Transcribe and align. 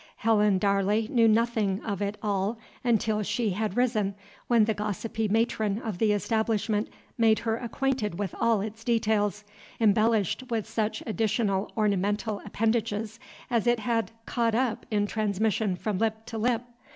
Helen 0.15 0.57
Darley 0.57 1.07
knew 1.11 1.27
nothing 1.27 1.79
of 1.83 2.01
it 2.01 2.17
all 2.23 2.57
until 2.83 3.21
she 3.21 3.51
hard 3.51 3.77
risen, 3.77 4.15
when 4.47 4.65
the 4.65 4.73
gossipy 4.73 5.27
matron 5.27 5.79
of 5.79 5.99
the 5.99 6.11
establishment 6.11 6.89
made 7.19 7.37
her 7.37 7.55
acquainted 7.57 8.17
with 8.17 8.33
all 8.41 8.61
its 8.61 8.83
details, 8.83 9.43
embellished 9.79 10.49
with 10.49 10.67
such 10.67 11.03
additional 11.05 11.71
ornamental 11.77 12.41
appendages 12.43 13.19
as 13.51 13.67
it 13.67 13.81
had 13.81 14.09
caught 14.25 14.55
up 14.55 14.87
in 14.89 15.05
transmission 15.05 15.75
from 15.75 15.99
lip 15.99 16.25
to 16.25 16.39
lip. 16.39 16.63